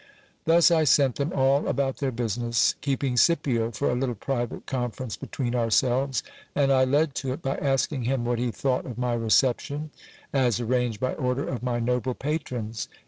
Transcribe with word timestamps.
Thus 0.45 0.71
I 0.71 0.83
sent 0.83 1.17
them 1.17 1.31
all 1.31 1.67
about 1.67 1.97
their 1.97 2.09
business, 2.11 2.73
keeping 2.81 3.17
Scipio 3.17 3.69
for 3.69 3.91
a 3.91 3.93
little 3.93 4.15
private 4.15 4.65
conference 4.65 5.15
between 5.15 5.53
ourselves; 5.53 6.23
and 6.55 6.71
I 6.73 6.85
led 6.85 7.13
to 7.21 7.33
it 7.33 7.43
by 7.43 7.57
asking 7.57 8.05
him 8.05 8.25
what 8.25 8.39
he 8.39 8.49
thought 8.49 8.87
of 8.87 8.97
my 8.97 9.13
reception, 9.13 9.91
as 10.33 10.59
arranged 10.59 10.99
by 10.99 11.13
order 11.13 11.47
of 11.47 11.61
my 11.61 11.79
noble 11.79 12.15
patrons. 12.15 12.87